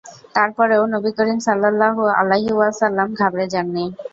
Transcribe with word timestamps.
তারপরেও 0.35 0.83
নবী 0.93 1.11
করীম 1.17 1.39
সাল্লাল্লাহু 1.47 2.01
আলাইহি 2.19 2.51
ওয়াসাল্লাম 2.55 3.07
ঘাবড়ে 3.19 3.45
যাননি। 3.53 3.85